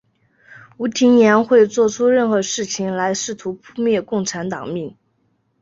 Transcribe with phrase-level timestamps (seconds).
[0.77, 4.97] 吴廷琰会作出任何事情来试图扑灭共产革命。